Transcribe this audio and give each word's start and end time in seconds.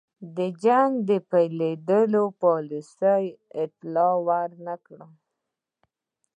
د 0.35 0.39
جنګ 0.63 0.91
د 1.09 1.11
پیل 1.29 1.53
کېدلو 1.75 2.23
پالیسۍ 2.41 3.23
اطلاع 3.63 4.15
ور 4.27 4.49
نه 4.65 4.75
کړه. 4.85 5.07